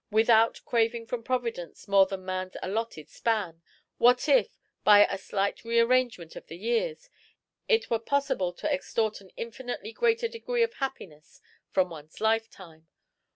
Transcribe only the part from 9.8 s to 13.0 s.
greater degree of happiness from one's lifetime!